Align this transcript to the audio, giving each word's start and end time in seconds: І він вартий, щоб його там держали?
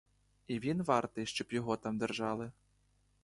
І 0.47 0.59
він 0.59 0.83
вартий, 0.83 1.25
щоб 1.25 1.53
його 1.53 1.77
там 1.77 1.97
держали? 1.97 2.51